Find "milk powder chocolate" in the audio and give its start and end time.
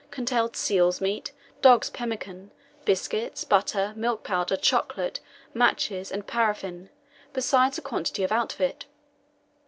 3.95-5.19